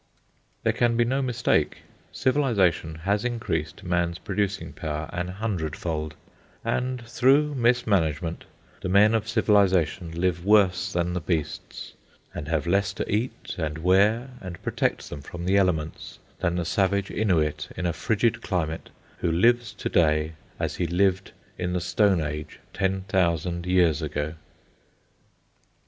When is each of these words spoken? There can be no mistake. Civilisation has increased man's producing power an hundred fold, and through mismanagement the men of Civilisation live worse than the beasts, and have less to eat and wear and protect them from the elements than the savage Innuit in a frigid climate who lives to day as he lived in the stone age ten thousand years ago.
There 0.63 0.73
can 0.73 0.97
be 0.97 1.05
no 1.05 1.21
mistake. 1.21 1.81
Civilisation 2.11 2.95
has 3.05 3.23
increased 3.23 3.83
man's 3.83 4.17
producing 4.17 4.73
power 4.73 5.07
an 5.13 5.27
hundred 5.27 5.75
fold, 5.75 6.15
and 6.65 7.05
through 7.05 7.53
mismanagement 7.53 8.45
the 8.81 8.89
men 8.89 9.13
of 9.13 9.27
Civilisation 9.29 10.09
live 10.19 10.43
worse 10.43 10.91
than 10.91 11.13
the 11.13 11.21
beasts, 11.21 11.93
and 12.33 12.47
have 12.47 12.65
less 12.65 12.93
to 12.93 13.07
eat 13.13 13.53
and 13.59 13.77
wear 13.77 14.31
and 14.41 14.59
protect 14.63 15.07
them 15.11 15.21
from 15.21 15.45
the 15.45 15.55
elements 15.57 16.17
than 16.39 16.55
the 16.55 16.65
savage 16.65 17.09
Innuit 17.09 17.69
in 17.77 17.85
a 17.85 17.93
frigid 17.93 18.41
climate 18.41 18.89
who 19.19 19.31
lives 19.31 19.71
to 19.73 19.87
day 19.87 20.33
as 20.59 20.77
he 20.77 20.87
lived 20.87 21.31
in 21.59 21.73
the 21.73 21.79
stone 21.79 22.21
age 22.21 22.57
ten 22.73 23.01
thousand 23.01 23.67
years 23.67 24.01
ago. 24.01 24.33